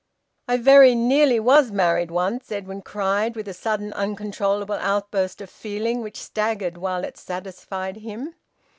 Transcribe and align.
"I 0.47 0.57
very 0.57 0.95
nearly 0.95 1.39
was 1.39 1.71
married 1.71 2.09
once!" 2.09 2.51
Edwin 2.51 2.81
cried, 2.81 3.35
with 3.35 3.47
a 3.47 3.53
sudden 3.53 3.93
uncontrollable 3.93 4.79
outburst 4.81 5.41
of 5.41 5.49
feeling 5.51 6.01
which 6.01 6.17
staggered 6.19 6.79
while 6.79 7.03
it 7.03 7.19
satisfied 7.19 7.97
him. 7.97 8.33